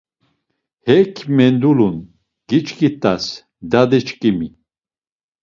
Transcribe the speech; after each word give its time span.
Hek 0.87 1.15
mendulun, 1.35 1.95
giçkit̆as, 2.49 3.25
dadi 3.71 3.99
şǩimi 4.07 4.47